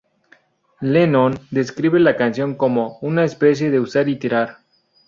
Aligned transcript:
Lennon 0.81 1.37
describió 1.51 1.99
la 1.99 2.15
canción 2.17 2.55
como 2.55 2.97
"una 3.03 3.23
especie 3.23 3.69
de 3.69 3.79
usar 3.79 4.09
y 4.09 4.15
tirar". 4.17 4.57